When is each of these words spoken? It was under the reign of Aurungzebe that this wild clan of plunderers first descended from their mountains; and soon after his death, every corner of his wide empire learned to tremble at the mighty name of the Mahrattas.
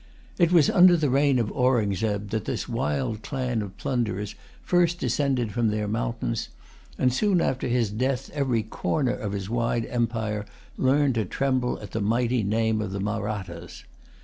It 0.39 0.51
was 0.51 0.67
under 0.67 0.97
the 0.97 1.11
reign 1.11 1.37
of 1.37 1.51
Aurungzebe 1.53 2.25
that 2.31 2.45
this 2.45 2.67
wild 2.67 3.21
clan 3.21 3.61
of 3.61 3.77
plunderers 3.77 4.33
first 4.63 4.97
descended 4.99 5.51
from 5.51 5.67
their 5.67 5.87
mountains; 5.87 6.49
and 6.97 7.13
soon 7.13 7.39
after 7.39 7.67
his 7.67 7.91
death, 7.91 8.31
every 8.33 8.63
corner 8.63 9.13
of 9.13 9.31
his 9.33 9.47
wide 9.47 9.85
empire 9.85 10.47
learned 10.75 11.13
to 11.21 11.25
tremble 11.25 11.79
at 11.83 11.91
the 11.91 12.01
mighty 12.01 12.41
name 12.41 12.81
of 12.81 12.91
the 12.93 12.99
Mahrattas. 12.99 13.83